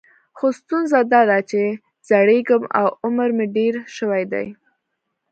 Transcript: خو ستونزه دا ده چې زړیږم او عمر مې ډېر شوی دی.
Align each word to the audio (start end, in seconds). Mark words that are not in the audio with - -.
خو 0.37 0.45
ستونزه 0.59 0.99
دا 1.13 1.21
ده 1.29 1.39
چې 1.49 1.61
زړیږم 2.09 2.63
او 2.79 2.87
عمر 3.03 3.29
مې 3.37 3.45
ډېر 3.57 3.73
شوی 3.97 4.23
دی. 4.31 4.47